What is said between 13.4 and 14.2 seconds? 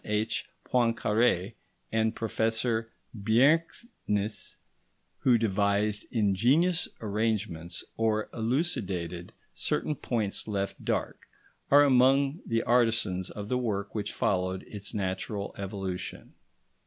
the work which